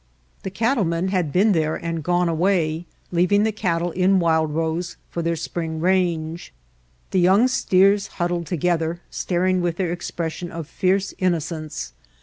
The 0.41 0.49
cattlemen 0.49 1.09
had 1.09 1.31
been 1.31 1.51
there 1.51 1.75
and 1.75 2.03
gone 2.03 2.27
away, 2.27 2.87
leaving 3.11 3.43
the 3.43 3.51
cattle 3.51 3.91
in 3.91 4.17
Wild 4.19 4.51
Rose 4.51 4.97
for 5.11 5.21
their 5.21 5.35
spring 5.35 5.79
range. 5.79 6.51
The 7.11 7.19
young 7.19 7.47
steers 7.47 8.07
huddled 8.17 8.47
together, 8.47 8.99
star 9.11 9.45
ing 9.45 9.61
with 9.61 9.77
their 9.77 9.91
expression 9.91 10.51
of 10.51 10.67
fierce 10.67 11.13
innocence. 11.19 11.93